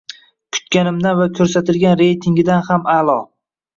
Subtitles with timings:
[0.55, 3.19] Kutganimdan va ko‘rsatilgan reytingidan ham a’lo.